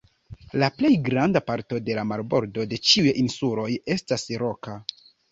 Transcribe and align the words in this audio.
La 0.61 0.67
plej 0.75 0.89
granda 1.09 1.41
parto 1.49 1.77
de 1.89 1.97
la 1.99 2.05
marbordo 2.11 2.65
de 2.71 2.79
ĉiuj 2.91 3.13
insuloj 3.25 3.67
estas 3.97 4.25
roka. 4.45 4.75